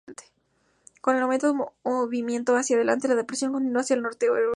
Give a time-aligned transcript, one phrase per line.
[1.01, 4.47] Con el aumento de movimiento hacia adelante, la depresión continuó hacia el norte-noreste.